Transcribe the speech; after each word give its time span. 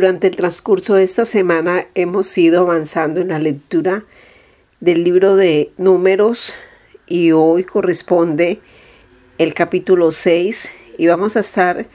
Durante 0.00 0.28
el 0.28 0.36
transcurso 0.36 0.94
de 0.94 1.04
esta 1.04 1.26
semana 1.26 1.86
hemos 1.94 2.38
ido 2.38 2.62
avanzando 2.62 3.20
en 3.20 3.28
la 3.28 3.38
lectura 3.38 4.06
del 4.80 5.04
libro 5.04 5.36
de 5.36 5.72
números 5.76 6.54
y 7.06 7.32
hoy 7.32 7.64
corresponde 7.64 8.60
el 9.36 9.52
capítulo 9.52 10.10
6 10.10 10.70
y 10.96 11.06
vamos 11.06 11.36
a 11.36 11.40
estar 11.40 11.86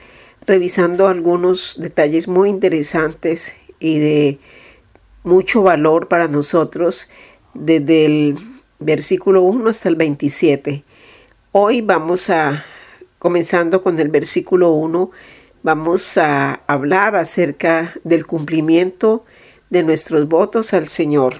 revisando 0.46 1.08
algunos 1.08 1.74
detalles 1.80 2.28
muy 2.28 2.48
interesantes 2.48 3.56
y 3.80 3.98
de 3.98 4.38
mucho 5.24 5.64
valor 5.64 6.06
para 6.06 6.28
nosotros 6.28 7.10
desde 7.54 8.04
el 8.04 8.36
versículo 8.78 9.42
1 9.42 9.68
hasta 9.68 9.88
el 9.88 9.96
27. 9.96 10.84
Hoy 11.50 11.80
vamos 11.80 12.30
a, 12.30 12.66
comenzando 13.18 13.82
con 13.82 13.98
el 13.98 14.10
versículo 14.10 14.70
1, 14.74 15.10
vamos 15.62 16.18
a 16.18 16.62
hablar 16.66 17.16
acerca 17.16 17.94
del 18.04 18.26
cumplimiento 18.26 19.24
de 19.70 19.82
nuestros 19.82 20.28
votos 20.28 20.72
al 20.74 20.88
Señor. 20.88 21.36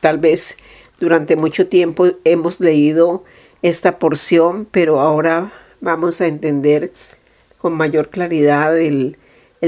Tal 0.00 0.18
vez 0.18 0.56
durante 1.00 1.36
mucho 1.36 1.66
tiempo 1.66 2.08
hemos 2.24 2.60
leído 2.60 3.24
esta 3.62 3.98
porción, 3.98 4.66
pero 4.70 5.00
ahora 5.00 5.52
vamos 5.80 6.20
a 6.20 6.26
entender 6.26 6.92
con 7.58 7.74
mayor 7.74 8.08
claridad 8.08 8.78
el, 8.78 9.16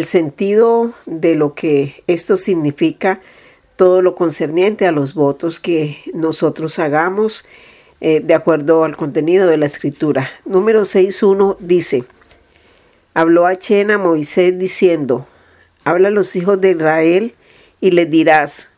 sentido 0.04 0.92
de 1.06 1.34
lo 1.34 1.54
que 1.54 2.04
esto 2.06 2.36
significa, 2.36 3.20
todo 3.76 4.02
lo 4.02 4.14
concerniente 4.14 4.86
a 4.86 4.92
los 4.92 5.14
votos 5.14 5.58
que 5.58 5.98
nosotros 6.14 6.78
hagamos 6.78 7.44
eh, 8.00 8.20
de 8.20 8.34
acuerdo 8.34 8.84
al 8.84 8.96
contenido 8.96 9.48
de 9.48 9.56
la 9.56 9.66
escritura. 9.66 10.30
Número 10.44 10.82
6.1 10.82 11.56
dice, 11.58 12.04
Habló 13.12 13.52
Chen 13.54 13.90
a 13.90 13.98
Moisés 13.98 14.56
diciendo, 14.58 15.26
Habla 15.84 16.08
a 16.08 16.12
los 16.12 16.36
hijos 16.36 16.60
de 16.60 16.70
Israel 16.70 17.34
y 17.80 17.90
les 17.90 18.08
dirás, 18.08 18.70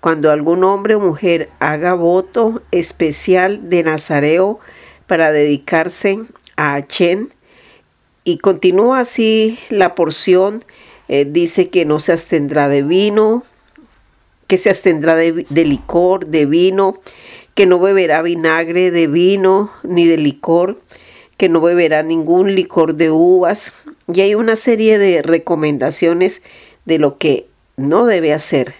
cuando 0.00 0.30
algún 0.30 0.62
hombre 0.62 0.94
o 0.94 1.00
mujer 1.00 1.48
haga 1.58 1.94
voto 1.94 2.62
especial 2.70 3.68
de 3.70 3.82
Nazareo 3.82 4.60
para 5.06 5.32
dedicarse 5.32 6.20
a 6.56 6.74
Achen, 6.74 7.32
y 8.24 8.38
continúa 8.38 9.00
así 9.00 9.58
la 9.68 9.96
porción, 9.96 10.64
eh, 11.08 11.24
dice 11.28 11.68
que 11.68 11.84
no 11.84 11.98
se 11.98 12.12
abstendrá 12.12 12.68
de 12.68 12.82
vino, 12.82 13.42
que 14.46 14.58
se 14.58 14.70
abstendrá 14.70 15.16
de 15.16 15.64
licor, 15.64 16.26
de 16.26 16.46
vino, 16.46 17.00
que 17.54 17.66
no 17.66 17.80
beberá 17.80 18.22
vinagre 18.22 18.92
de 18.92 19.08
vino 19.08 19.72
ni 19.82 20.06
de 20.06 20.18
licor, 20.18 20.78
que 21.36 21.48
no 21.48 21.60
beberá 21.60 22.02
ningún 22.02 22.54
licor 22.54 22.94
de 22.94 23.10
uvas 23.10 23.74
y 24.12 24.20
hay 24.20 24.34
una 24.34 24.56
serie 24.56 24.98
de 24.98 25.22
recomendaciones 25.22 26.42
de 26.84 26.98
lo 26.98 27.18
que 27.18 27.46
no 27.76 28.06
debe 28.06 28.32
hacer. 28.32 28.74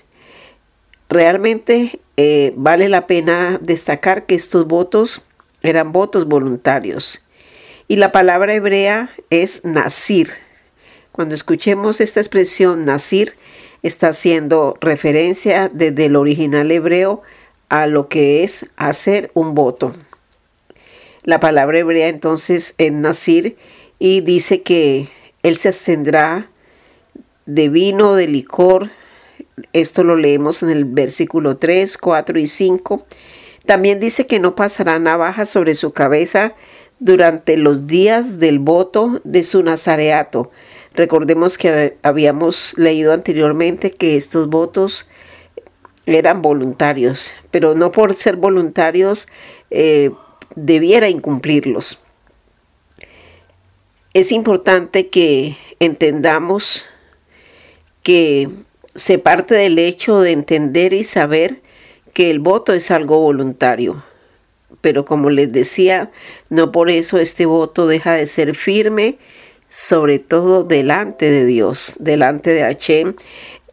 Realmente 1.08 2.00
eh, 2.16 2.52
vale 2.56 2.88
la 2.88 3.06
pena 3.06 3.58
destacar 3.60 4.26
que 4.26 4.34
estos 4.34 4.66
votos 4.66 5.26
eran 5.62 5.92
votos 5.92 6.26
voluntarios 6.26 7.24
y 7.88 7.96
la 7.96 8.12
palabra 8.12 8.54
hebrea 8.54 9.10
es 9.30 9.64
nasir. 9.64 10.30
Cuando 11.10 11.34
escuchemos 11.34 12.00
esta 12.00 12.20
expresión 12.20 12.86
nasir, 12.86 13.34
está 13.82 14.08
haciendo 14.08 14.78
referencia 14.80 15.70
desde 15.72 16.06
el 16.06 16.16
original 16.16 16.70
hebreo 16.70 17.22
a 17.68 17.86
lo 17.86 18.08
que 18.08 18.44
es 18.44 18.66
hacer 18.76 19.30
un 19.34 19.54
voto. 19.54 19.92
La 21.24 21.38
palabra 21.38 21.78
hebrea 21.78 22.08
entonces 22.08 22.74
es 22.78 22.92
Nasir 22.92 23.56
y 24.00 24.22
dice 24.22 24.62
que 24.62 25.06
él 25.44 25.56
se 25.56 25.68
abstendrá 25.68 26.50
de 27.46 27.68
vino, 27.68 28.14
de 28.16 28.26
licor. 28.26 28.90
Esto 29.72 30.02
lo 30.02 30.16
leemos 30.16 30.64
en 30.64 30.70
el 30.70 30.84
versículo 30.84 31.58
3, 31.58 31.96
4 31.96 32.38
y 32.40 32.48
5. 32.48 33.06
También 33.66 34.00
dice 34.00 34.26
que 34.26 34.40
no 34.40 34.56
pasará 34.56 34.98
navaja 34.98 35.44
sobre 35.44 35.76
su 35.76 35.92
cabeza 35.92 36.54
durante 36.98 37.56
los 37.56 37.86
días 37.86 38.40
del 38.40 38.58
voto 38.58 39.20
de 39.22 39.44
su 39.44 39.62
nazareato. 39.62 40.50
Recordemos 40.94 41.56
que 41.56 41.98
habíamos 42.02 42.76
leído 42.76 43.12
anteriormente 43.12 43.92
que 43.92 44.16
estos 44.16 44.48
votos 44.48 45.08
eran 46.06 46.42
voluntarios, 46.42 47.30
pero 47.52 47.76
no 47.76 47.92
por 47.92 48.16
ser 48.16 48.34
voluntarios 48.34 49.28
eh, 49.70 50.10
debiera 50.56 51.08
incumplirlos. 51.08 52.02
Es 54.14 54.32
importante 54.32 55.08
que 55.08 55.56
entendamos 55.80 56.84
que 58.02 58.48
se 58.94 59.18
parte 59.18 59.54
del 59.54 59.78
hecho 59.78 60.20
de 60.20 60.32
entender 60.32 60.92
y 60.92 61.04
saber 61.04 61.60
que 62.12 62.30
el 62.30 62.40
voto 62.40 62.72
es 62.72 62.90
algo 62.90 63.18
voluntario. 63.18 64.04
Pero 64.80 65.04
como 65.04 65.30
les 65.30 65.52
decía, 65.52 66.10
no 66.50 66.72
por 66.72 66.90
eso 66.90 67.18
este 67.18 67.46
voto 67.46 67.86
deja 67.86 68.14
de 68.14 68.26
ser 68.26 68.54
firme, 68.54 69.18
sobre 69.68 70.18
todo 70.18 70.64
delante 70.64 71.30
de 71.30 71.46
Dios, 71.46 71.94
delante 71.98 72.50
de 72.50 72.62
Hashem. 72.62 73.14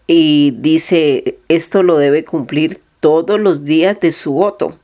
Y 0.08 0.56
dice, 0.60 1.40
esto 1.50 1.84
lo 1.84 1.98
debe 1.98 2.24
cumplir 2.24 2.82
todos 3.00 3.40
los 3.40 3.66
días 3.66 4.00
de 4.00 4.12
su 4.12 4.34
voto, 4.34 4.78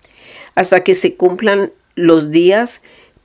hasta 0.55 0.83
que 0.83 0.95
se 0.95 1.15
cumplan 1.15 1.71
los 1.95 2.31
días 2.31 2.81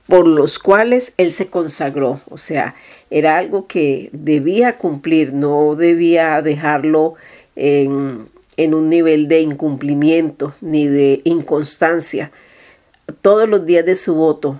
por 0.07 0.27
los 0.27 0.59
cuales 0.59 1.13
él 1.17 1.31
se 1.31 1.47
consagró. 1.47 2.19
O 2.29 2.37
sea, 2.37 2.75
era 3.09 3.37
algo 3.37 3.67
que 3.67 4.09
debía 4.11 4.77
cumplir, 4.77 5.33
no 5.33 5.75
debía 5.75 6.41
dejarlo 6.41 7.15
en, 7.55 8.27
un 8.57 8.89
nivel 8.89 9.27
de 9.27 9.41
incumplimiento 9.41 10.53
ni 10.61 10.87
de 10.87 11.21
inconstancia. 11.23 12.31
Todos 13.21 13.47
los 13.47 13.65
días 13.65 13.85
de 13.85 13.95
su 13.95 14.15
voto, 14.15 14.59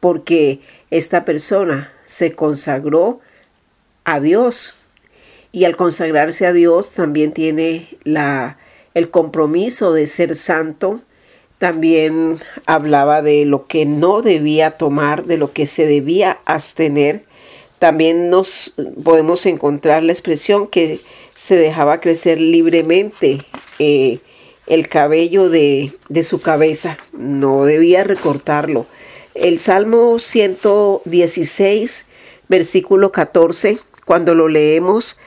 porque 0.00 0.60
esta 0.90 1.24
persona 1.24 1.92
se 2.04 2.32
consagró 2.34 3.20
a 4.04 4.20
Dios 4.20 4.74
y 5.52 5.64
al 5.64 5.76
consagrarse 5.76 6.46
a 6.46 6.52
Dios 6.52 6.92
también 6.92 7.32
tiene 7.32 7.88
la, 8.04 8.58
el 8.94 9.10
compromiso 9.10 9.92
de 9.92 10.06
ser 10.06 10.36
santo 10.36 11.02
también 11.58 12.38
hablaba 12.66 13.22
de 13.22 13.44
lo 13.44 13.66
que 13.66 13.86
no 13.86 14.22
debía 14.22 14.72
tomar, 14.72 15.24
de 15.24 15.38
lo 15.38 15.52
que 15.52 15.66
se 15.66 15.86
debía 15.86 16.38
abstener. 16.44 17.24
También 17.78 18.30
nos 18.30 18.74
podemos 19.02 19.46
encontrar 19.46 20.02
la 20.02 20.12
expresión 20.12 20.66
que 20.66 21.00
se 21.34 21.56
dejaba 21.56 22.00
crecer 22.00 22.40
libremente 22.40 23.38
eh, 23.78 24.18
el 24.66 24.88
cabello 24.88 25.48
de, 25.48 25.92
de 26.08 26.22
su 26.22 26.40
cabeza, 26.40 26.98
no 27.12 27.64
debía 27.64 28.04
recortarlo. 28.04 28.86
El 29.34 29.58
Salmo 29.58 30.18
116, 30.18 32.06
versículo 32.48 33.12
14, 33.12 33.78
cuando 34.04 34.34
lo 34.34 34.48
leemos, 34.48 35.18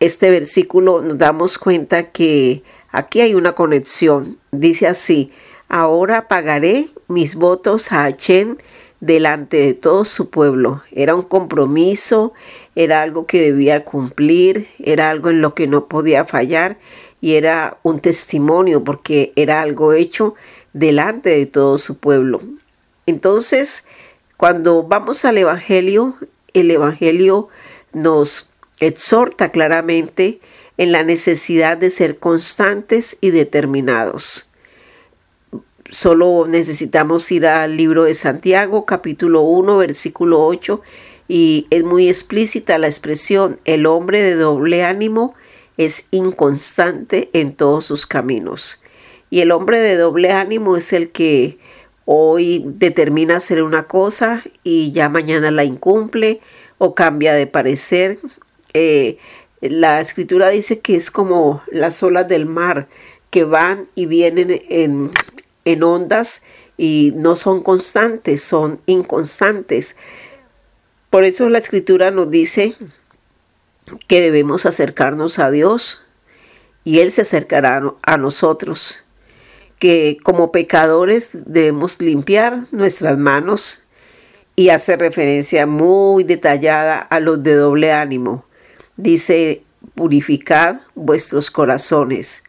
este 0.00 0.30
versículo 0.30 1.00
nos 1.00 1.16
damos 1.16 1.58
cuenta 1.58 2.10
que 2.10 2.64
aquí 2.90 3.20
hay 3.20 3.34
una 3.34 3.54
conexión. 3.54 4.38
Dice 4.50 4.88
así, 4.88 5.30
Ahora 5.74 6.28
pagaré 6.28 6.90
mis 7.08 7.34
votos 7.34 7.92
a 7.92 8.04
Achen 8.04 8.58
delante 9.00 9.56
de 9.56 9.72
todo 9.72 10.04
su 10.04 10.28
pueblo. 10.28 10.82
Era 10.90 11.14
un 11.14 11.22
compromiso, 11.22 12.34
era 12.74 13.00
algo 13.00 13.26
que 13.26 13.40
debía 13.40 13.82
cumplir, 13.82 14.68
era 14.78 15.08
algo 15.08 15.30
en 15.30 15.40
lo 15.40 15.54
que 15.54 15.66
no 15.66 15.88
podía 15.88 16.26
fallar 16.26 16.76
y 17.22 17.36
era 17.36 17.78
un 17.84 18.00
testimonio 18.00 18.84
porque 18.84 19.32
era 19.34 19.62
algo 19.62 19.94
hecho 19.94 20.34
delante 20.74 21.30
de 21.30 21.46
todo 21.46 21.78
su 21.78 21.96
pueblo. 21.96 22.42
Entonces, 23.06 23.86
cuando 24.36 24.82
vamos 24.82 25.24
al 25.24 25.38
Evangelio, 25.38 26.18
el 26.52 26.70
Evangelio 26.70 27.48
nos 27.94 28.52
exhorta 28.78 29.48
claramente 29.48 30.38
en 30.76 30.92
la 30.92 31.02
necesidad 31.02 31.78
de 31.78 31.88
ser 31.88 32.18
constantes 32.18 33.16
y 33.22 33.30
determinados. 33.30 34.51
Solo 35.92 36.46
necesitamos 36.48 37.30
ir 37.32 37.46
al 37.46 37.76
libro 37.76 38.04
de 38.04 38.14
Santiago, 38.14 38.86
capítulo 38.86 39.42
1, 39.42 39.76
versículo 39.76 40.42
8, 40.46 40.80
y 41.28 41.66
es 41.68 41.84
muy 41.84 42.08
explícita 42.08 42.78
la 42.78 42.86
expresión, 42.86 43.60
el 43.66 43.84
hombre 43.84 44.22
de 44.22 44.34
doble 44.34 44.84
ánimo 44.84 45.34
es 45.76 46.06
inconstante 46.10 47.28
en 47.34 47.52
todos 47.52 47.84
sus 47.84 48.06
caminos. 48.06 48.82
Y 49.28 49.40
el 49.40 49.50
hombre 49.50 49.80
de 49.80 49.96
doble 49.96 50.32
ánimo 50.32 50.78
es 50.78 50.94
el 50.94 51.10
que 51.10 51.58
hoy 52.06 52.62
determina 52.64 53.36
hacer 53.36 53.62
una 53.62 53.82
cosa 53.86 54.42
y 54.64 54.92
ya 54.92 55.10
mañana 55.10 55.50
la 55.50 55.64
incumple 55.64 56.40
o 56.78 56.94
cambia 56.94 57.34
de 57.34 57.46
parecer. 57.46 58.18
Eh, 58.72 59.18
la 59.60 60.00
escritura 60.00 60.48
dice 60.48 60.80
que 60.80 60.96
es 60.96 61.10
como 61.10 61.60
las 61.70 62.02
olas 62.02 62.28
del 62.28 62.46
mar 62.46 62.88
que 63.28 63.44
van 63.44 63.88
y 63.94 64.06
vienen 64.06 64.62
en, 64.68 65.10
en 65.64 65.82
ondas 65.82 66.42
y 66.76 67.12
no 67.16 67.36
son 67.36 67.62
constantes, 67.62 68.42
son 68.42 68.80
inconstantes. 68.86 69.96
Por 71.10 71.24
eso 71.24 71.48
la 71.48 71.58
escritura 71.58 72.10
nos 72.10 72.30
dice 72.30 72.74
que 74.08 74.20
debemos 74.20 74.66
acercarnos 74.66 75.38
a 75.38 75.50
Dios 75.50 76.02
y 76.84 77.00
Él 77.00 77.10
se 77.10 77.22
acercará 77.22 77.82
a 78.02 78.16
nosotros, 78.16 78.98
que 79.78 80.18
como 80.22 80.52
pecadores 80.52 81.30
debemos 81.32 82.00
limpiar 82.00 82.62
nuestras 82.72 83.18
manos 83.18 83.82
y 84.56 84.70
hace 84.70 84.96
referencia 84.96 85.66
muy 85.66 86.24
detallada 86.24 86.98
a 86.98 87.20
los 87.20 87.42
de 87.42 87.54
doble 87.54 87.92
ánimo. 87.92 88.44
Dice, 88.96 89.64
purificad 89.94 90.80
vuestros 90.94 91.50
corazones. 91.50 92.42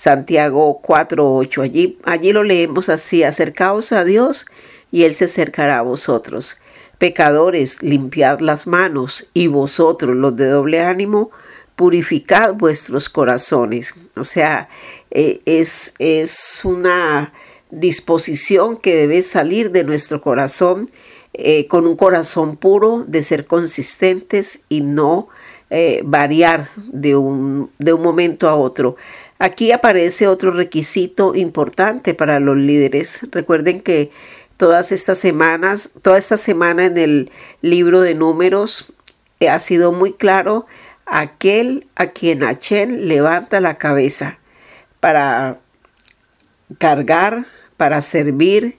Santiago 0.00 0.80
4.8. 0.80 1.62
Allí, 1.62 1.98
allí 2.04 2.32
lo 2.32 2.42
leemos 2.42 2.88
así, 2.88 3.22
acercaos 3.22 3.92
a 3.92 4.02
Dios 4.02 4.46
y 4.90 5.04
Él 5.04 5.14
se 5.14 5.26
acercará 5.26 5.76
a 5.76 5.82
vosotros. 5.82 6.56
Pecadores, 6.96 7.82
limpiad 7.82 8.40
las 8.40 8.66
manos 8.66 9.28
y 9.34 9.48
vosotros, 9.48 10.16
los 10.16 10.34
de 10.36 10.46
doble 10.46 10.80
ánimo, 10.80 11.30
purificad 11.76 12.54
vuestros 12.54 13.10
corazones. 13.10 13.92
O 14.16 14.24
sea, 14.24 14.70
eh, 15.10 15.42
es, 15.44 15.92
es 15.98 16.60
una 16.64 17.34
disposición 17.70 18.78
que 18.78 18.96
debe 18.96 19.20
salir 19.20 19.70
de 19.70 19.84
nuestro 19.84 20.22
corazón 20.22 20.90
eh, 21.34 21.66
con 21.66 21.86
un 21.86 21.96
corazón 21.96 22.56
puro, 22.56 23.04
de 23.06 23.22
ser 23.22 23.44
consistentes 23.44 24.60
y 24.70 24.80
no 24.80 25.28
eh, 25.72 26.00
variar 26.04 26.70
de 26.76 27.14
un, 27.14 27.70
de 27.78 27.92
un 27.92 28.02
momento 28.02 28.48
a 28.48 28.56
otro. 28.56 28.96
Aquí 29.42 29.72
aparece 29.72 30.28
otro 30.28 30.50
requisito 30.50 31.34
importante 31.34 32.12
para 32.12 32.40
los 32.40 32.58
líderes. 32.58 33.26
Recuerden 33.32 33.80
que 33.80 34.10
todas 34.58 34.92
estas 34.92 35.16
semanas, 35.16 35.92
toda 36.02 36.18
esta 36.18 36.36
semana 36.36 36.84
en 36.84 36.98
el 36.98 37.30
libro 37.62 38.02
de 38.02 38.14
números 38.14 38.92
eh, 39.40 39.48
ha 39.48 39.58
sido 39.58 39.92
muy 39.92 40.12
claro 40.12 40.66
aquel 41.06 41.86
a 41.96 42.08
quien 42.08 42.44
Achen 42.44 43.08
levanta 43.08 43.60
la 43.60 43.78
cabeza 43.78 44.38
para 45.00 45.58
cargar, 46.76 47.46
para 47.78 48.02
servir, 48.02 48.76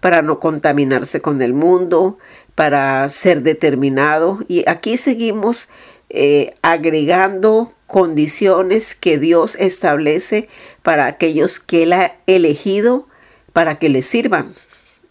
para 0.00 0.22
no 0.22 0.40
contaminarse 0.40 1.20
con 1.20 1.40
el 1.40 1.52
mundo, 1.52 2.18
para 2.56 3.08
ser 3.08 3.42
determinado. 3.42 4.40
Y 4.48 4.68
aquí 4.68 4.96
seguimos 4.96 5.68
eh, 6.10 6.54
agregando 6.62 7.72
condiciones 7.86 8.94
que 8.94 9.18
Dios 9.18 9.56
establece 9.56 10.48
para 10.82 11.06
aquellos 11.06 11.60
que 11.60 11.84
Él 11.84 11.92
ha 11.92 12.16
elegido 12.26 13.06
para 13.52 13.78
que 13.78 13.88
le 13.88 14.02
sirvan. 14.02 14.52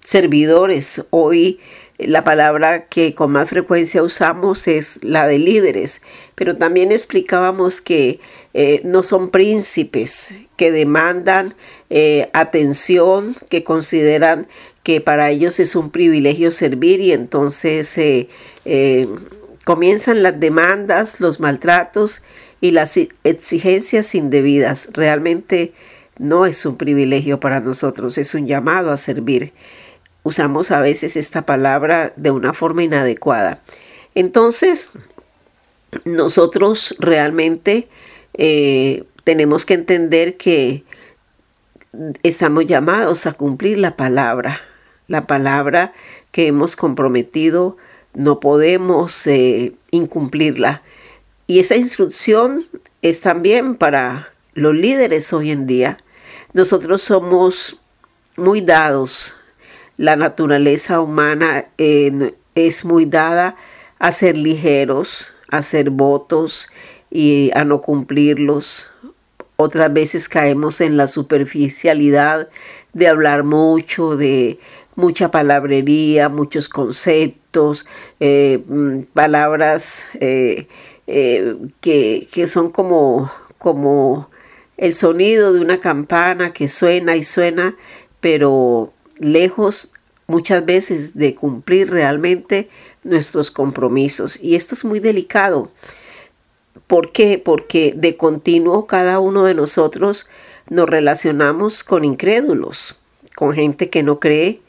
Servidores, 0.04 1.04
hoy 1.10 1.60
la 1.98 2.24
palabra 2.24 2.86
que 2.86 3.14
con 3.14 3.32
más 3.32 3.50
frecuencia 3.50 4.04
usamos 4.04 4.68
es 4.68 5.00
la 5.02 5.28
de 5.28 5.40
líderes, 5.40 6.02
pero 6.36 6.58
también 6.58 6.92
explicábamos 6.92 7.82
que 7.82 8.20
eh, 8.54 8.82
no 8.84 9.04
son 9.04 9.30
príncipes, 9.30 10.34
que 10.58 10.72
demandan 10.72 11.54
eh, 11.90 12.30
atención, 12.34 13.36
que 13.50 13.64
consideran 13.64 14.48
que 14.84 15.02
para 15.02 15.30
ellos 15.30 15.60
es 15.60 15.76
un 15.76 15.92
privilegio 15.92 16.52
servir 16.52 17.02
y 17.02 17.12
entonces 17.12 17.98
comienzan 19.70 20.24
las 20.24 20.40
demandas, 20.40 21.22
los 21.22 21.40
maltratos 21.40 22.24
y 22.60 22.72
las 22.72 22.98
exigencias 23.24 24.16
indebidas. 24.16 24.90
Realmente 24.94 25.74
no 26.18 26.48
es 26.48 26.66
un 26.66 26.76
privilegio 26.76 27.40
para 27.40 27.60
nosotros, 27.60 28.18
es 28.18 28.34
un 28.34 28.48
llamado 28.48 28.92
a 28.92 28.98
servir. 28.98 29.54
Usamos 30.24 30.72
a 30.72 30.82
veces 30.82 31.16
esta 31.16 31.46
palabra 31.46 32.14
de 32.16 32.32
una 32.32 32.54
forma 32.54 32.82
inadecuada. 32.82 33.62
Entonces, 34.16 34.90
nosotros 36.04 36.96
realmente 36.98 37.90
eh, 38.34 39.04
tenemos 39.24 39.66
que 39.66 39.76
entender 39.76 40.36
que 40.38 40.84
estamos 42.24 42.66
llamados 42.66 43.28
a 43.28 43.34
cumplir 43.34 43.78
la 43.78 43.96
palabra 43.96 44.62
la 45.10 45.28
palabra 45.28 45.92
que 46.32 46.48
hemos 46.48 46.78
comprometido, 46.78 47.76
no 48.14 48.40
podemos 48.40 49.26
eh, 49.28 49.74
incumplirla. 49.92 50.82
Y 51.48 51.60
esa 51.60 51.76
instrucción 51.76 52.64
es 53.02 53.22
también 53.22 53.76
para 53.76 54.30
los 54.54 54.76
líderes 54.76 55.32
hoy 55.34 55.52
en 55.52 55.68
día. 55.68 55.98
Nosotros 56.54 57.02
somos 57.02 57.80
muy 58.38 58.62
dados, 58.62 59.36
la 59.98 60.16
naturaleza 60.16 61.02
humana 61.02 61.66
es 62.56 62.86
muy 62.86 63.06
dada 63.06 63.56
a 64.00 64.12
ser 64.12 64.38
ligeros, 64.38 65.34
a 65.52 65.58
hacer 65.58 65.90
votos 65.90 66.70
y 67.12 67.52
a 67.54 67.66
no 67.66 67.82
cumplirlos. 67.82 68.90
Otras 69.58 69.92
veces 69.92 70.30
caemos 70.30 70.80
en 70.80 70.96
la 70.96 71.08
superficialidad 71.08 72.50
de 72.94 73.08
hablar 73.08 73.44
mucho, 73.44 74.16
de 74.16 74.60
mucha 74.96 75.32
palabrería, 75.32 76.30
muchos 76.30 76.70
conceptos, 76.70 77.39
eh, 78.20 78.64
mm, 78.68 79.02
palabras 79.14 80.06
eh, 80.20 80.68
eh, 81.08 81.56
que, 81.82 82.28
que, 82.32 82.48
son 82.48 82.72
como, 82.72 83.32
como 83.58 84.30
el 84.78 84.94
sonido 84.94 85.54
de 85.54 85.62
una 85.62 85.80
campana 85.80 86.54
que 86.54 86.68
suena 86.68 87.16
y 87.16 87.24
suena, 87.24 87.76
pero 88.20 88.94
lejos 89.18 89.92
muchas 90.28 90.64
veces 90.66 91.16
de 91.16 91.34
cumplir 91.34 91.90
realmente 91.90 92.70
nuestros 93.04 93.50
compromisos. 93.52 94.40
Y 94.42 94.56
esto 94.56 94.76
es 94.76 94.86
muy 94.86 95.00
delicado. 95.00 95.72
¿Por 96.86 97.12
qué? 97.12 97.42
Porque 97.44 97.94
de 97.96 98.16
continuo 98.16 98.86
cada 98.86 99.20
uno 99.20 99.46
de 99.46 99.56
nosotros 99.56 100.28
nos 100.70 100.88
relacionamos 100.88 101.84
con 101.84 102.06
incrédulos, 102.06 103.00
con 103.36 103.54
gente 103.54 103.90
que 103.90 104.04
no 104.04 104.20
cree, 104.20 104.62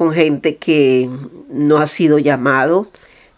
con 0.00 0.14
gente 0.14 0.56
que 0.56 1.10
no 1.50 1.76
ha 1.76 1.86
sido 1.86 2.18
llamado, 2.18 2.90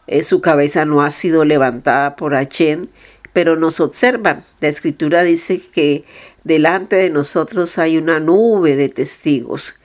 eh, 0.06 0.23
su 0.23 0.41
cabeza 0.41 0.85
no 0.85 1.03
ha 1.03 1.11
sido 1.11 1.44
levantada 1.44 2.14
por 2.14 2.37
Achen, 2.37 2.88
pero 3.32 3.56
nos 3.56 3.81
observan. 3.81 4.44
La 4.61 4.69
escritura 4.69 5.25
dice 5.25 5.61
que 5.61 6.05
delante 6.44 6.94
de 6.94 7.10
nosotros 7.10 7.79
hay 7.79 7.98
una 7.98 8.20
nube 8.20 8.77
de 8.77 8.89
testigos. 8.89 9.81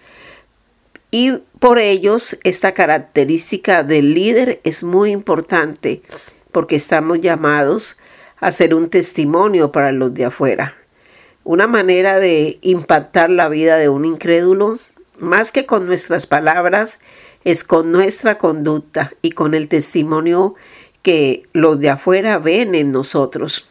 Y 1.10 1.40
por 1.58 1.80
ellos 1.80 2.38
esta 2.44 2.76
característica 2.76 3.82
del 3.82 4.14
líder 4.14 4.62
es 4.64 4.84
muy 4.84 5.10
importante 5.10 6.04
porque 6.52 6.76
estamos 6.76 7.22
llamados 7.22 7.98
a 8.40 8.52
ser 8.52 8.76
un 8.76 8.92
testimonio 8.92 9.72
para 9.72 9.92
los 9.92 10.14
de 10.14 10.26
afuera. 10.26 10.78
Una 11.44 11.66
manera 11.66 12.20
de 12.20 12.60
impactar 12.62 13.32
la 13.32 13.50
vida 13.50 13.78
de 13.78 13.90
un 13.90 14.06
incrédulo 14.06 14.78
más 15.20 15.52
que 15.52 15.66
con 15.66 15.86
nuestras 15.86 16.28
palabras, 16.28 17.00
es 17.44 17.64
con 17.64 17.92
nuestra 17.92 18.38
conducta 18.38 19.14
y 19.22 19.32
con 19.32 19.54
el 19.54 19.70
testimonio 19.70 20.56
que 21.02 21.44
los 21.54 21.80
de 21.80 21.90
afuera 21.90 22.40
ven 22.40 22.76
en 22.76 22.92
nosotros. 22.92 23.68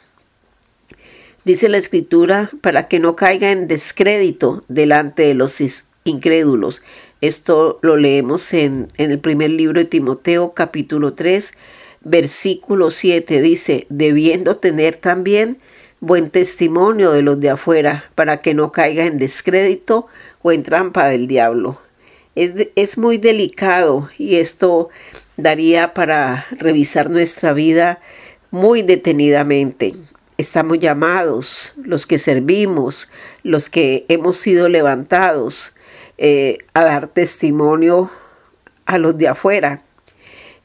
Dice 1.45 1.69
la 1.69 1.77
escritura, 1.77 2.51
para 2.61 2.89
que 2.89 2.99
no 2.99 3.15
caiga 3.15 3.53
en 3.53 3.69
descrédito 3.69 4.65
delante 4.69 5.23
de 5.25 5.35
los 5.35 5.63
incrédulos. 6.05 6.83
Esto 7.21 7.79
lo 7.83 7.97
leemos 7.97 8.53
en, 8.53 8.89
en 8.97 9.11
el 9.11 9.21
primer 9.21 9.51
libro 9.51 9.81
de 9.81 9.87
Timoteo 9.87 10.55
capítulo 10.55 11.15
3, 11.15 11.53
versículo 12.01 12.91
7. 12.91 13.43
Dice, 13.43 13.87
debiendo 13.91 14.57
tener 14.57 14.97
también 14.97 15.59
buen 16.01 16.31
testimonio 16.31 17.13
de 17.13 17.23
los 17.23 17.41
de 17.41 17.51
afuera, 17.51 18.11
para 18.15 18.43
que 18.43 18.55
no 18.55 18.73
caiga 18.73 19.07
en 19.07 19.19
descrédito 19.19 20.07
o 20.47 20.53
en 20.53 20.63
trampa 20.63 21.09
del 21.09 21.27
diablo. 21.27 21.81
Es, 22.37 22.53
es 22.77 22.99
muy 22.99 23.19
delicado 23.19 24.09
y 24.17 24.37
esto 24.37 24.91
daría 25.37 25.93
para 25.93 26.47
revisar 26.53 27.11
nuestra 27.11 27.53
vida 27.53 28.01
muy 28.53 28.83
detenidamente. 28.83 29.95
Estamos 30.39 30.79
llamados, 30.79 31.75
los 31.83 32.07
que 32.07 32.19
servimos, 32.19 33.11
los 33.43 33.69
que 33.71 34.05
hemos 34.09 34.37
sido 34.37 34.69
levantados, 34.69 35.75
eh, 36.17 36.59
a 36.75 36.85
dar 36.85 37.09
testimonio 37.09 38.11
a 38.85 38.99
los 38.99 39.19
de 39.19 39.29
afuera. 39.29 39.83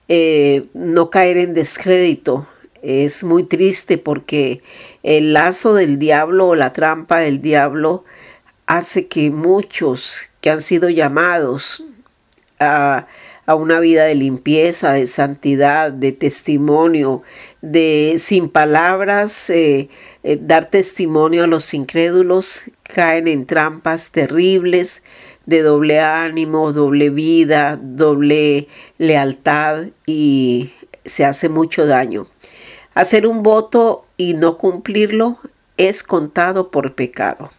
Eh, 0.07 0.65
no 0.73 1.09
caer 1.09 1.37
en 1.37 1.53
descrédito. 1.53 2.47
Es 2.83 3.23
muy 3.23 3.43
triste 3.43 3.97
porque 3.97 4.61
el 5.03 5.33
lazo 5.33 5.73
del 5.73 5.99
diablo 5.99 6.49
o 6.49 6.55
la 6.55 6.71
trampa 6.71 7.19
del 7.19 7.41
diablo 7.41 8.03
hace 8.71 9.07
que 9.07 9.31
muchos 9.31 10.21
que 10.39 10.49
han 10.49 10.61
sido 10.61 10.89
llamados 10.89 11.83
a, 12.57 13.05
una 13.47 13.81
vida 13.81 14.05
de 14.05 14.15
limpieza, 14.15 14.93
de 14.93 15.07
santidad, 15.07 15.91
de 15.91 16.13
testimonio, 16.13 17.21
de 17.61 18.15
sin 18.17 18.47
palabras, 18.47 19.49
eh, 19.49 19.89
eh, 20.23 20.39
dar 20.39 20.69
testimonio 20.69 21.43
a 21.43 21.47
los 21.47 21.73
incrédulos, 21.73 22.61
caen 22.83 23.27
en 23.27 23.45
trampas 23.45 24.11
terribles 24.11 25.03
de 25.45 25.63
doble 25.63 25.99
ánimo, 25.99 26.71
doble 26.71 27.09
vida, 27.09 27.77
doble 27.81 28.69
lealtad 28.97 29.87
y 30.05 30.71
se 31.03 31.25
hace 31.25 31.49
mucho 31.49 31.85
daño. 31.87 32.27
Hacer 32.93 33.27
un 33.27 33.43
voto 33.43 34.05
y 34.15 34.33
no 34.33 34.57
cumplirlo 34.57 35.39
es 35.75 36.03
contado 36.03 36.71
por 36.71 36.95
pecado. 36.95 37.49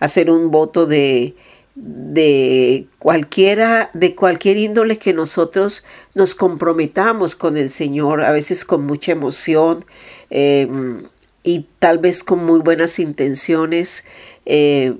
Hacer 0.00 0.30
un 0.30 0.50
voto 0.50 0.86
de, 0.86 1.34
de 1.74 2.86
cualquiera, 2.98 3.90
de 3.94 4.14
cualquier 4.14 4.56
índole 4.56 4.98
que 4.98 5.14
nosotros 5.14 5.84
nos 6.14 6.34
comprometamos 6.34 7.34
con 7.34 7.56
el 7.56 7.70
Señor, 7.70 8.22
a 8.22 8.32
veces 8.32 8.64
con 8.64 8.84
mucha 8.84 9.12
emoción 9.12 9.84
em, 10.30 11.04
y 11.42 11.66
tal 11.78 11.98
vez 11.98 12.22
con 12.22 12.44
muy 12.44 12.60
buenas 12.60 12.98
intenciones. 12.98 14.04
Eh, 14.46 14.94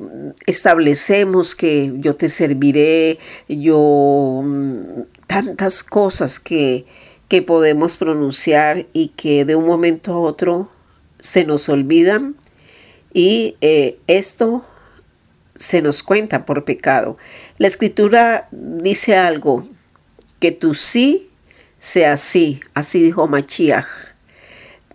establecemos 0.46 1.54
que 1.54 1.92
yo 1.96 2.14
te 2.14 2.28
serviré, 2.28 3.18
yo 3.48 4.42
mm, 4.44 5.02
tantas 5.26 5.82
cosas 5.82 6.38
que, 6.38 6.86
que 7.28 7.42
podemos 7.42 7.96
pronunciar 7.96 8.86
y 8.92 9.08
que 9.08 9.44
de 9.44 9.56
un 9.56 9.66
momento 9.66 10.12
a 10.12 10.18
otro 10.18 10.70
se 11.20 11.44
nos 11.44 11.68
olvidan 11.68 12.36
y 13.12 13.56
eh, 13.60 13.98
esto 14.06 14.64
se 15.60 15.82
nos 15.82 16.02
cuenta 16.02 16.46
por 16.46 16.64
pecado. 16.64 17.18
La 17.58 17.68
escritura 17.68 18.48
dice 18.50 19.16
algo, 19.16 19.68
que 20.40 20.52
tu 20.52 20.74
sí 20.74 21.28
sea 21.78 22.16
sí, 22.16 22.60
así 22.74 23.02
dijo 23.02 23.28
Machiach. 23.28 23.86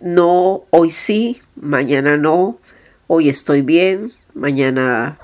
No, 0.00 0.64
hoy 0.70 0.90
sí, 0.90 1.40
mañana 1.54 2.16
no, 2.16 2.58
hoy 3.06 3.28
estoy 3.28 3.62
bien, 3.62 4.12
mañana 4.34 5.18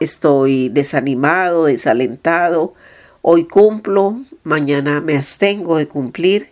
estoy 0.00 0.70
desanimado, 0.70 1.66
desalentado, 1.66 2.74
hoy 3.20 3.44
cumplo, 3.44 4.18
mañana 4.44 5.02
me 5.02 5.16
abstengo 5.16 5.76
de 5.76 5.88
cumplir. 5.88 6.48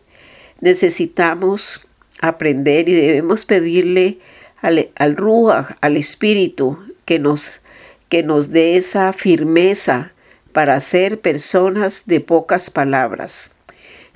Necesitamos 0.60 1.86
aprender 2.20 2.90
y 2.90 2.92
debemos 2.92 3.46
pedirle 3.46 4.18
al, 4.60 4.90
al 4.96 5.16
Ruach, 5.16 5.70
al 5.80 5.96
Espíritu, 5.96 6.78
que 7.06 7.18
nos, 7.18 7.62
que 8.08 8.22
nos 8.22 8.50
dé 8.50 8.76
esa 8.76 9.12
firmeza 9.12 10.12
para 10.52 10.80
ser 10.80 11.20
personas 11.20 12.04
de 12.06 12.20
pocas 12.20 12.70
palabras. 12.70 13.52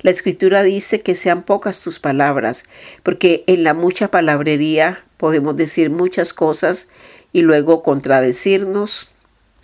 La 0.01 0.11
escritura 0.11 0.63
dice 0.63 1.01
que 1.01 1.15
sean 1.15 1.43
pocas 1.43 1.81
tus 1.81 1.99
palabras, 1.99 2.65
porque 3.03 3.43
en 3.47 3.63
la 3.63 3.73
mucha 3.73 4.09
palabrería 4.09 5.03
podemos 5.17 5.55
decir 5.55 5.89
muchas 5.89 6.33
cosas 6.33 6.89
y 7.31 7.41
luego 7.41 7.83
contradecirnos, 7.83 9.09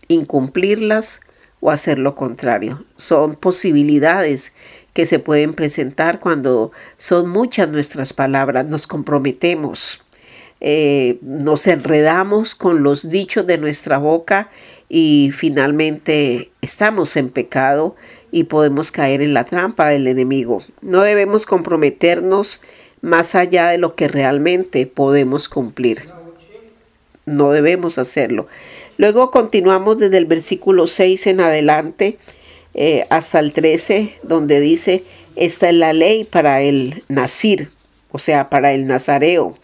incumplirlas 0.08 1.20
o 1.60 1.72
hacer 1.72 2.00
lo 2.00 2.16
contrario. 2.16 2.86
Son 2.96 3.36
posibilidades 3.36 4.54
que 4.94 5.06
se 5.06 5.20
pueden 5.20 5.54
presentar 5.54 6.20
cuando 6.20 6.72
son 6.98 7.30
muchas 7.30 7.68
nuestras 7.68 8.14
palabras, 8.14 8.66
nos 8.66 8.88
comprometemos, 8.88 10.04
eh, 10.62 11.18
nos 11.22 11.68
enredamos 11.68 12.56
con 12.56 12.84
los 12.84 13.10
dichos 13.10 13.48
de 13.48 13.58
nuestra 13.58 13.98
boca 13.98 14.50
y 14.90 15.32
finalmente 15.36 16.52
estamos 16.62 17.16
en 17.16 17.30
pecado 17.30 17.96
y 18.32 18.46
podemos 18.46 18.92
caer 18.92 19.22
en 19.22 19.34
la 19.34 19.46
trampa 19.46 19.88
del 19.88 20.08
enemigo. 20.08 20.62
No 20.82 21.02
debemos 21.02 21.46
comprometernos 21.46 22.62
más 23.02 23.36
allá 23.36 23.70
de 23.70 23.78
lo 23.78 23.96
que 23.96 24.08
realmente 24.08 24.86
podemos 24.86 25.48
cumplir. 25.48 26.02
No 27.26 27.52
debemos 27.52 27.98
hacerlo. 27.98 28.48
Luego 28.98 29.32
continuamos 29.32 29.98
desde 30.00 30.18
el 30.18 30.26
versículo 30.26 30.88
6 30.88 31.28
en 31.28 31.40
adelante 31.40 32.18
eh, 32.74 33.06
hasta 33.10 33.40
el 33.40 33.54
13, 33.54 34.16
donde 34.24 34.60
dice, 34.60 35.04
esta 35.36 35.70
es 35.70 35.76
la 35.76 35.94
ley 35.94 36.26
para 36.26 36.62
el 36.62 37.04
nacir, 37.08 37.70
o 38.12 38.20
sea, 38.20 38.50
para 38.50 38.74
el 38.74 38.88
nazareo. 38.88 39.56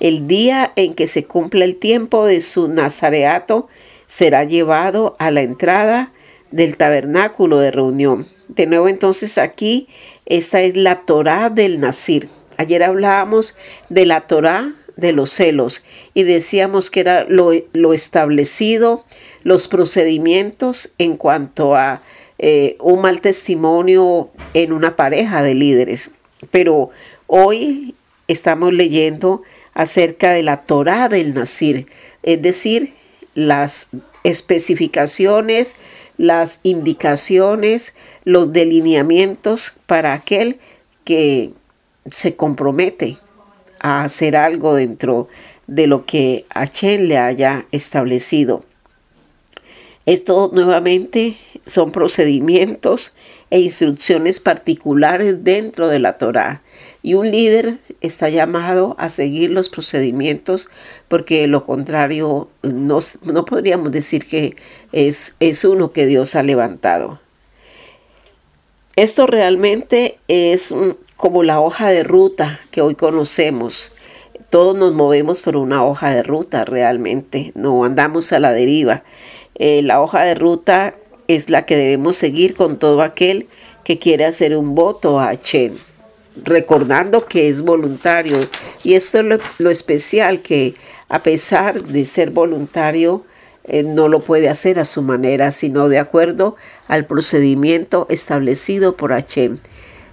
El 0.00 0.28
día 0.28 0.72
en 0.76 0.94
que 0.94 1.06
se 1.06 1.24
cumpla 1.24 1.64
el 1.64 1.76
tiempo 1.76 2.26
de 2.26 2.40
su 2.40 2.68
nazareato, 2.68 3.68
será 4.06 4.44
llevado 4.44 5.14
a 5.18 5.30
la 5.30 5.42
entrada 5.42 6.12
del 6.50 6.76
tabernáculo 6.76 7.58
de 7.58 7.70
reunión. 7.70 8.26
De 8.48 8.66
nuevo 8.66 8.88
entonces 8.88 9.38
aquí, 9.38 9.88
esta 10.26 10.62
es 10.62 10.76
la 10.76 11.02
Torá 11.02 11.50
del 11.50 11.80
Nacir. 11.80 12.28
Ayer 12.56 12.82
hablábamos 12.82 13.56
de 13.88 14.06
la 14.06 14.22
Torá 14.22 14.74
de 14.96 15.12
los 15.12 15.30
celos 15.30 15.84
y 16.12 16.24
decíamos 16.24 16.90
que 16.90 17.00
era 17.00 17.24
lo, 17.24 17.52
lo 17.72 17.92
establecido, 17.92 19.04
los 19.44 19.68
procedimientos 19.68 20.92
en 20.98 21.16
cuanto 21.16 21.76
a 21.76 22.02
eh, 22.38 22.76
un 22.80 23.00
mal 23.00 23.20
testimonio 23.20 24.30
en 24.54 24.72
una 24.72 24.96
pareja 24.96 25.42
de 25.42 25.54
líderes. 25.54 26.12
Pero 26.50 26.90
hoy 27.26 27.94
estamos 28.26 28.72
leyendo 28.72 29.42
acerca 29.78 30.32
de 30.32 30.42
la 30.42 30.62
Torah 30.62 31.08
del 31.08 31.34
Nacir, 31.34 31.86
es 32.24 32.42
decir, 32.42 32.94
las 33.36 33.90
especificaciones, 34.24 35.76
las 36.16 36.58
indicaciones, 36.64 37.94
los 38.24 38.52
delineamientos 38.52 39.76
para 39.86 40.14
aquel 40.14 40.58
que 41.04 41.52
se 42.10 42.34
compromete 42.34 43.18
a 43.78 44.02
hacer 44.02 44.34
algo 44.34 44.74
dentro 44.74 45.28
de 45.68 45.86
lo 45.86 46.06
que 46.06 46.44
Chen 46.72 47.06
le 47.06 47.18
haya 47.18 47.66
establecido. 47.70 48.64
Esto 50.06 50.50
nuevamente 50.52 51.36
son 51.66 51.92
procedimientos 51.92 53.14
e 53.50 53.60
instrucciones 53.60 54.40
particulares 54.40 55.44
dentro 55.44 55.86
de 55.86 56.00
la 56.00 56.18
Torá. 56.18 56.62
Y 57.02 57.14
un 57.14 57.30
líder 57.30 57.78
está 58.00 58.28
llamado 58.28 58.96
a 58.98 59.08
seguir 59.08 59.50
los 59.50 59.68
procedimientos 59.68 60.68
porque 61.08 61.46
lo 61.46 61.64
contrario 61.64 62.48
no, 62.62 63.00
no 63.24 63.44
podríamos 63.44 63.92
decir 63.92 64.26
que 64.26 64.56
es, 64.92 65.36
es 65.40 65.64
uno 65.64 65.92
que 65.92 66.06
Dios 66.06 66.34
ha 66.34 66.42
levantado. 66.42 67.20
Esto 68.96 69.28
realmente 69.28 70.18
es 70.26 70.74
como 71.16 71.44
la 71.44 71.60
hoja 71.60 71.88
de 71.88 72.02
ruta 72.02 72.58
que 72.72 72.80
hoy 72.80 72.96
conocemos. 72.96 73.94
Todos 74.50 74.76
nos 74.76 74.92
movemos 74.92 75.40
por 75.40 75.56
una 75.56 75.84
hoja 75.84 76.10
de 76.10 76.22
ruta 76.22 76.64
realmente, 76.64 77.52
no 77.54 77.84
andamos 77.84 78.32
a 78.32 78.40
la 78.40 78.52
deriva. 78.52 79.04
Eh, 79.54 79.82
la 79.82 80.00
hoja 80.00 80.22
de 80.22 80.34
ruta 80.34 80.94
es 81.28 81.50
la 81.50 81.66
que 81.66 81.76
debemos 81.76 82.16
seguir 82.16 82.54
con 82.54 82.78
todo 82.78 83.02
aquel 83.02 83.46
que 83.84 83.98
quiere 83.98 84.24
hacer 84.24 84.56
un 84.56 84.74
voto 84.74 85.20
a 85.20 85.38
Chen, 85.38 85.76
recordando 86.44 87.26
que 87.26 87.48
es 87.48 87.62
voluntario. 87.62 88.36
Y 88.84 88.94
esto 88.94 89.18
es 89.18 89.40
lo, 89.58 89.70
especial, 89.70 90.42
que 90.42 90.74
a 91.08 91.22
pesar 91.22 91.82
de 91.82 92.04
ser 92.06 92.30
voluntario, 92.30 93.24
eh, 93.64 93.82
no 93.82 94.08
lo 94.08 94.20
puede 94.20 94.48
hacer 94.48 94.78
a 94.78 94.84
su 94.84 95.02
manera, 95.02 95.50
sino 95.50 95.88
de 95.88 95.98
acuerdo 95.98 96.56
al 96.86 97.06
procedimiento 97.06 98.06
establecido 98.10 98.96
por 98.96 99.10
Hashem. 99.10 99.58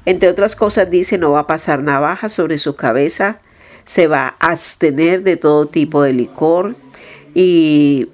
Entre 0.05 0.29
otras 0.29 0.55
cosas 0.55 0.89
dice, 0.89 1.17
no 1.17 1.31
va 1.31 1.41
a 1.41 1.47
pasar 1.47 1.81
navaja 1.81 2.29
sobre 2.29 2.57
su 2.57 2.75
cabeza, 2.75 3.39
se 3.85 4.07
va 4.07 4.35
a 4.39 4.49
abstener 4.51 5.23
de 5.23 5.37
todo 5.37 5.67
tipo 5.67 6.03
de 6.03 6.13
licor 6.13 6.75
y 7.33 8.09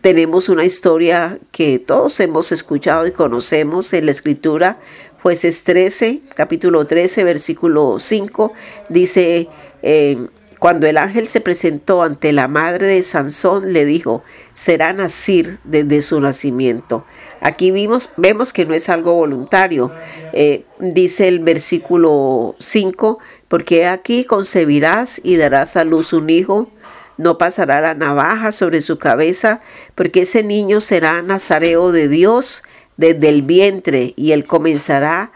tenemos 0.00 0.48
una 0.48 0.64
historia 0.64 1.38
que 1.50 1.78
todos 1.78 2.18
hemos 2.20 2.52
escuchado 2.52 3.06
y 3.06 3.12
conocemos 3.12 3.92
en 3.92 4.06
la 4.06 4.12
escritura. 4.12 4.78
Jueces 5.24 5.64
13, 5.64 6.20
capítulo 6.34 6.84
13, 6.84 7.24
versículo 7.24 7.96
5, 7.98 8.52
dice, 8.90 9.48
eh, 9.80 10.26
cuando 10.58 10.86
el 10.86 10.98
ángel 10.98 11.28
se 11.28 11.40
presentó 11.40 12.02
ante 12.02 12.30
la 12.34 12.46
madre 12.46 12.88
de 12.88 13.02
Sansón, 13.02 13.72
le 13.72 13.86
dijo, 13.86 14.22
será 14.52 14.92
nacir 14.92 15.60
desde 15.64 16.02
su 16.02 16.20
nacimiento. 16.20 17.06
Aquí 17.40 17.70
vimos, 17.70 18.10
vemos 18.18 18.52
que 18.52 18.66
no 18.66 18.74
es 18.74 18.90
algo 18.90 19.14
voluntario. 19.14 19.90
Eh, 20.34 20.66
dice 20.78 21.26
el 21.26 21.38
versículo 21.38 22.54
5, 22.58 23.18
porque 23.48 23.86
aquí 23.86 24.26
concebirás 24.26 25.22
y 25.24 25.36
darás 25.36 25.78
a 25.78 25.84
luz 25.84 26.12
un 26.12 26.28
hijo 26.28 26.68
no 27.16 27.38
pasará 27.38 27.80
la 27.80 27.94
navaja 27.94 28.50
sobre 28.50 28.80
su 28.80 28.98
cabeza, 28.98 29.60
porque 29.94 30.22
ese 30.22 30.42
niño 30.42 30.80
será 30.80 31.22
nazareo 31.22 31.92
de 31.92 32.08
Dios 32.08 32.64
desde 32.96 33.28
el 33.28 33.42
vientre, 33.42 34.14
y 34.16 34.32
él 34.32 34.44
comenzará 34.46 35.32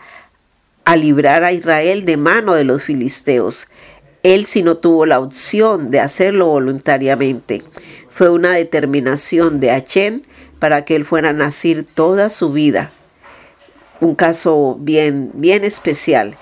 a 0.84 0.96
librar 0.96 1.44
a 1.44 1.52
Israel 1.52 2.04
de 2.04 2.16
mano 2.16 2.54
de 2.54 2.64
los 2.64 2.82
filisteos. 2.82 3.68
Él 4.22 4.46
si 4.46 4.62
no 4.62 4.76
tuvo 4.76 5.06
la 5.06 5.20
opción 5.20 5.90
de 5.90 6.00
hacerlo 6.00 6.46
voluntariamente. 6.46 7.62
Fue 8.08 8.30
una 8.30 8.52
determinación 8.52 9.60
de 9.60 9.70
Achén 9.70 10.22
para 10.58 10.84
que 10.84 10.96
él 10.96 11.04
fuera 11.04 11.30
a 11.30 11.34
nacer 11.34 11.84
toda 11.84 12.30
su 12.30 12.52
vida. 12.52 12.90
Un 14.00 14.14
caso 14.14 14.76
bien, 14.80 15.30
bien 15.34 15.64
especial. 15.64 16.36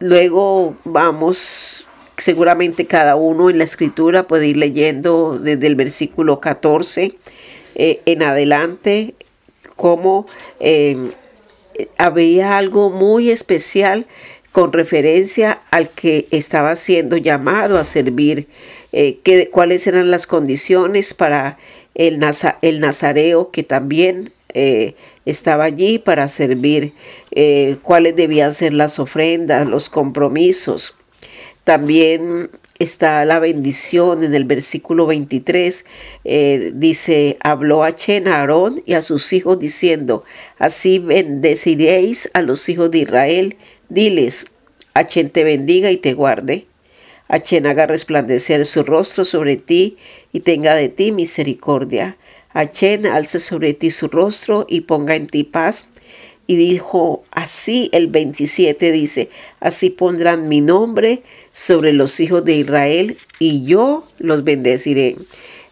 Luego 0.00 0.76
vamos 0.84 1.86
seguramente 2.16 2.86
cada 2.86 3.16
uno 3.16 3.50
en 3.50 3.58
la 3.58 3.64
escritura 3.64 4.24
puede 4.24 4.46
ir 4.46 4.56
leyendo 4.56 5.38
desde 5.38 5.66
el 5.66 5.74
versículo 5.74 6.40
14 6.40 7.16
eh, 7.74 8.00
en 8.04 8.22
adelante 8.22 9.14
cómo 9.82 10.26
em, 10.60 11.10
había 11.98 12.56
algo 12.56 12.88
muy 12.88 13.30
especial 13.30 14.06
con 14.52 14.72
referencia 14.72 15.60
al 15.72 15.88
que 15.90 16.28
estaba 16.30 16.76
siendo 16.76 17.16
llamado 17.16 17.80
a 17.80 17.84
servir, 17.84 18.46
eh, 18.92 19.18
cuáles 19.50 19.84
eran 19.88 20.12
las 20.12 20.28
condiciones 20.28 21.14
para 21.14 21.58
el, 21.96 22.20
nazareo 22.20 23.50
que 23.50 23.64
también 23.64 24.32
eh, 24.54 24.94
estaba 25.26 25.64
allí 25.64 25.98
para 25.98 26.28
servir, 26.28 26.92
eh, 27.32 27.78
cuáles 27.82 28.14
debían 28.14 28.54
ser 28.54 28.74
las 28.74 29.00
ofrendas, 29.00 29.66
los 29.66 29.88
compromisos. 29.88 30.96
También 31.64 32.50
está 32.82 33.24
la 33.24 33.38
bendición 33.38 34.24
en 34.24 34.34
el 34.34 34.44
versículo 34.44 35.06
23. 35.06 35.84
Eh, 36.24 36.72
dice, 36.74 37.36
habló 37.40 37.84
a 37.84 37.94
Chen, 37.94 38.28
a 38.28 38.36
Aarón 38.36 38.82
y 38.86 38.94
a 38.94 39.02
sus 39.02 39.32
hijos 39.32 39.58
diciendo, 39.58 40.24
así 40.58 40.98
bendeciréis 40.98 42.30
a 42.34 42.42
los 42.42 42.68
hijos 42.68 42.90
de 42.90 42.98
Israel. 42.98 43.56
Diles, 43.88 44.46
a 44.94 45.06
Chen 45.06 45.30
te 45.30 45.44
bendiga 45.44 45.90
y 45.90 45.96
te 45.96 46.14
guarde. 46.14 46.66
A 47.28 47.40
Chen 47.40 47.66
haga 47.66 47.86
resplandecer 47.86 48.66
su 48.66 48.82
rostro 48.82 49.24
sobre 49.24 49.56
ti 49.56 49.96
y 50.32 50.40
tenga 50.40 50.74
de 50.74 50.88
ti 50.88 51.12
misericordia. 51.12 52.16
A 52.52 52.70
Chen 52.70 53.06
alce 53.06 53.40
sobre 53.40 53.74
ti 53.74 53.90
su 53.90 54.08
rostro 54.08 54.66
y 54.68 54.82
ponga 54.82 55.14
en 55.14 55.26
ti 55.26 55.44
paz 55.44 55.88
y 56.46 56.56
dijo 56.56 57.24
así 57.30 57.88
el 57.92 58.08
27 58.08 58.92
dice, 58.92 59.30
así 59.60 59.90
pondrán 59.90 60.48
mi 60.48 60.60
nombre 60.60 61.22
sobre 61.52 61.92
los 61.92 62.20
hijos 62.20 62.44
de 62.44 62.54
Israel 62.56 63.18
y 63.38 63.64
yo 63.64 64.06
los 64.18 64.44
bendeciré. 64.44 65.16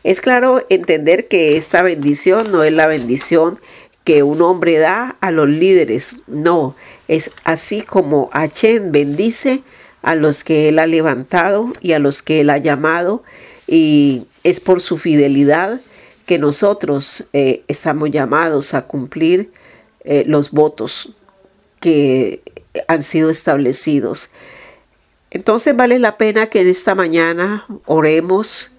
Es 0.05 0.21
claro 0.21 0.65
entender 0.71 1.29
que 1.29 1.57
esta 1.57 1.83
bendición 1.83 2.53
no 2.53 2.65
es 2.65 2.73
la 2.73 2.87
bendición 2.87 3.59
que 4.05 4.23
un 4.23 4.41
hombre 4.43 4.79
da 4.79 5.17
a 5.21 5.31
los 5.31 5.49
líderes, 5.49 6.17
no, 6.27 6.75
es 7.07 7.33
así 7.45 7.83
como 7.83 8.31
Achen 8.33 8.93
bendice 8.93 9.63
a 10.03 10.15
los 10.15 10.43
que 10.43 10.69
él 10.69 10.79
ha 10.79 10.87
levantado 10.87 11.73
y 11.81 11.93
a 11.93 11.99
los 11.99 12.23
que 12.23 12.41
él 12.41 12.51
ha 12.51 12.59
llamado 12.59 13.23
y 13.67 14.27
es 14.43 14.61
por 14.61 14.81
su 14.81 14.97
fidelidad 14.97 15.81
que 16.25 16.39
nosotros 16.39 17.25
eh, 17.33 17.63
estamos 17.69 18.11
llamados 18.11 18.75
a 18.75 18.87
cumplir 18.87 19.51
eh, 20.05 20.25
los 20.27 20.51
votos 20.51 21.11
que 21.81 22.41
han 22.89 23.03
sido 23.03 23.31
establecidos. 23.31 24.31
Entonces 25.31 25.77
vale 25.77 25.99
la 25.99 26.17
pena 26.17 26.49
que 26.49 26.61
en 26.61 26.69
esta 26.69 26.95
mañana 26.95 27.67
oremos 27.87 28.73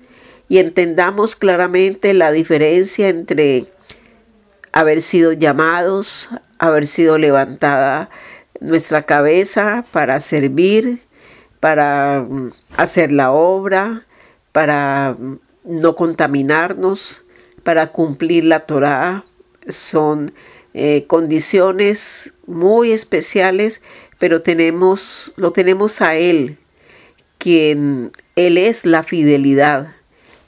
y 0.50 0.58
entendamos 0.58 1.36
claramente 1.36 2.14
la 2.14 2.32
diferencia 2.32 3.08
entre 3.08 3.68
haber 4.74 5.02
sido 5.02 5.32
llamados, 5.32 6.30
haber 6.60 6.88
sido 6.88 7.18
levantada 7.18 8.10
nuestra 8.60 9.04
cabeza 9.04 9.86
para 9.92 10.20
servir, 10.20 11.02
para 11.60 12.26
mm, 12.28 12.52
hacer 12.78 13.12
la 13.12 13.32
obra, 13.32 14.06
para 14.52 15.16
mm, 15.18 15.40
no 15.64 15.96
contaminarnos, 15.96 17.26
para 17.64 17.92
cumplir 17.92 18.46
la 18.46 18.62
Torah. 18.62 19.24
Son 19.68 20.34
eh, 20.74 21.06
condiciones 21.08 22.34
muy 22.46 22.92
especiales, 22.92 23.82
pero 24.22 24.44
tenemos, 24.44 25.34
lo 25.36 25.52
tenemos 25.52 26.00
a 26.00 26.14
Él, 26.14 26.60
quien 27.40 28.12
Él 28.36 28.60
es 28.60 28.86
la 28.86 29.02
fidelidad, 29.02 29.96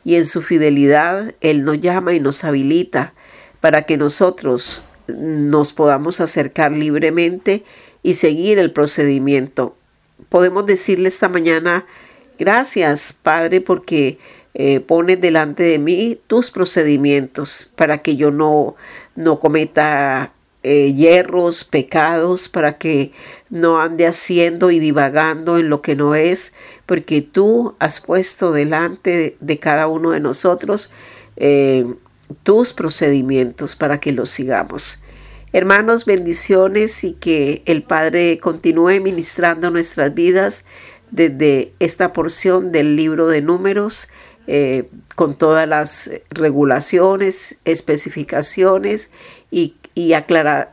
y 0.03 0.13
en 0.13 0.27
su 0.27 0.43
fidelidad 0.43 1.33
Él 1.41 1.65
nos 1.65 1.81
llama 1.81 2.13
y 2.13 2.19
nos 2.19 2.43
habilita 2.43 3.15
para 3.61 3.81
que 3.87 3.97
nosotros 3.97 4.83
nos 5.07 5.73
podamos 5.73 6.21
acercar 6.21 6.71
libremente 6.71 7.63
y 8.03 8.13
seguir 8.13 8.59
el 8.59 8.69
procedimiento. 8.71 9.75
Podemos 10.29 10.67
decirle 10.67 11.07
esta 11.07 11.27
mañana, 11.27 11.87
gracias 12.37 13.19
Padre, 13.23 13.59
porque 13.59 14.19
eh, 14.53 14.81
pones 14.81 15.19
delante 15.19 15.63
de 15.63 15.79
mí 15.79 16.19
tus 16.27 16.51
procedimientos 16.51 17.71
para 17.75 18.03
que 18.03 18.17
yo 18.17 18.29
no, 18.29 18.75
no 19.15 19.39
cometa 19.39 20.31
eh, 20.63 20.93
hierros, 20.93 21.65
pecados, 21.65 22.47
para 22.47 22.77
que 22.77 23.11
no 23.49 23.81
ande 23.81 24.07
haciendo 24.07 24.71
y 24.71 24.79
divagando 24.79 25.57
en 25.57 25.69
lo 25.69 25.81
que 25.81 25.95
no 25.95 26.15
es, 26.15 26.53
porque 26.85 27.21
tú 27.21 27.75
has 27.79 27.99
puesto 27.99 28.51
delante 28.51 29.35
de, 29.39 29.59
cada 29.59 29.87
uno 29.87 30.11
de 30.11 30.21
nosotros 30.21 30.89
eh, 31.35 31.85
tus 32.43 32.73
procedimientos 32.73 33.75
para 33.75 33.99
que 33.99 34.11
los 34.13 34.29
sigamos. 34.29 35.03
Hermanos, 35.51 36.05
bendiciones 36.05 37.03
y 37.03 37.13
que 37.13 37.61
el 37.65 37.83
Padre 37.83 38.39
continúe 38.39 39.01
ministrando 39.01 39.69
nuestras 39.69 40.13
vidas 40.13 40.65
desde 41.11 41.73
esta 41.79 42.11
porción 42.11 42.71
del 42.71 42.95
libro 42.95 43.27
de 43.27 43.41
números 43.41 44.07
eh, 44.47 44.89
con 45.15 45.35
todas 45.35 45.67
las 45.67 46.09
regulaciones, 46.29 47.57
especificaciones 47.65 49.11
y, 49.51 49.75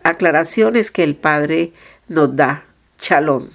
aclaraciones 0.02 0.90
que 0.90 1.02
el 1.02 1.16
Padre 1.16 1.72
nos 2.08 2.34
da. 2.34 2.64
Shalom. 3.00 3.48